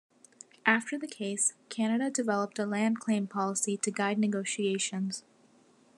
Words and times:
After 0.65 0.97
the 0.97 1.05
case, 1.05 1.53
Canada 1.69 2.09
developed 2.09 2.57
a 2.57 2.65
land 2.65 2.99
claim 2.99 3.27
policy 3.27 3.77
to 3.77 3.91
guide 3.91 4.17
negotiations. 4.17 5.23